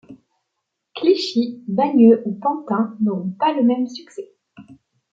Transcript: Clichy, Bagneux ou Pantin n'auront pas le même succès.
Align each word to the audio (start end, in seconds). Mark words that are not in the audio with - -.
Clichy, 0.97 1.63
Bagneux 1.67 2.23
ou 2.25 2.33
Pantin 2.33 2.97
n'auront 3.01 3.29
pas 3.37 3.53
le 3.53 3.61
même 3.61 3.85
succès. 3.87 4.31